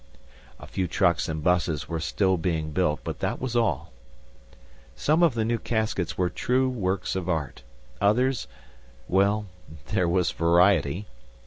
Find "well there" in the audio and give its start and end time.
9.07-10.09